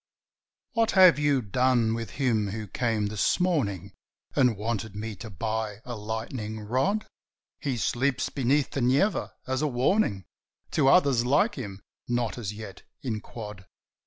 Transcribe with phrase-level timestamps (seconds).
[0.71, 3.93] "What have you done with him who came this morning,
[4.35, 7.05] And wanted me to buy a lightning rod?"
[7.59, 10.25] "He sleeps beneath the Neva, as a warning
[10.71, 13.67] To others like him, not as yet in quod."